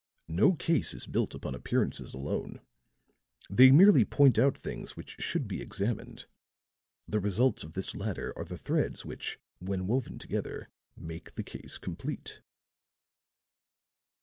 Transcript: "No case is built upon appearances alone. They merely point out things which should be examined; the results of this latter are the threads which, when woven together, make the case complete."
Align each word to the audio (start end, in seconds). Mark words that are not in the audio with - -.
"No 0.33 0.55
case 0.55 0.95
is 0.95 1.05
built 1.05 1.35
upon 1.35 1.53
appearances 1.53 2.15
alone. 2.15 2.59
They 3.51 3.69
merely 3.69 4.03
point 4.03 4.39
out 4.39 4.57
things 4.57 4.97
which 4.97 5.17
should 5.21 5.47
be 5.47 5.61
examined; 5.61 6.25
the 7.07 7.19
results 7.19 7.63
of 7.63 7.73
this 7.73 7.93
latter 7.93 8.33
are 8.35 8.45
the 8.45 8.57
threads 8.57 9.05
which, 9.05 9.37
when 9.59 9.85
woven 9.85 10.17
together, 10.17 10.69
make 10.97 11.35
the 11.35 11.43
case 11.43 11.77
complete." 11.77 12.41